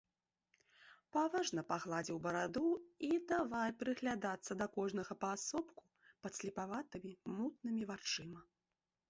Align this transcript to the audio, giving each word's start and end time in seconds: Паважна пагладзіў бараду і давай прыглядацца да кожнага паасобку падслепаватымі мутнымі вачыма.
Паважна 1.17 1.63
пагладзіў 1.71 2.17
бараду 2.25 2.71
і 3.09 3.09
давай 3.33 3.75
прыглядацца 3.83 4.51
да 4.63 4.67
кожнага 4.79 5.19
паасобку 5.27 5.81
падслепаватымі 6.25 7.13
мутнымі 7.37 7.83
вачыма. 7.95 8.41